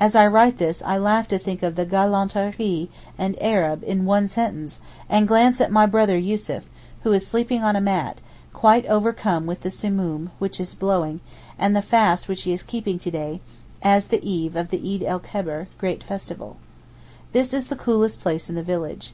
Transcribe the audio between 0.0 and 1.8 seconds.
As I write this I laugh to think of